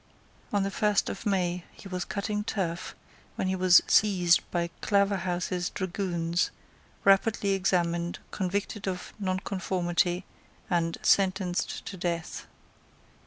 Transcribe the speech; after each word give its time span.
On 0.51 0.63
the 0.63 0.71
first 0.71 1.09
of 1.09 1.27
May 1.27 1.63
he 1.73 1.87
was 1.87 2.05
cutting 2.05 2.43
turf, 2.43 2.95
when 3.35 3.47
he 3.47 3.55
was 3.55 3.81
seized 3.85 4.41
by 4.49 4.71
Claverhouse's 4.81 5.69
dragoons, 5.69 6.49
rapidly 7.03 7.51
examined, 7.51 8.17
convicted 8.31 8.87
of 8.87 9.13
nonconformity, 9.19 10.25
and 10.71 10.97
sentenced 11.03 11.85
to 11.85 11.97
death. 11.97 12.47